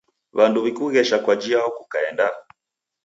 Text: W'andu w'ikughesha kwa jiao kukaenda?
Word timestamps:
W'andu 0.35 0.59
w'ikughesha 0.63 1.17
kwa 1.23 1.35
jiao 1.41 1.69
kukaenda? 1.77 2.27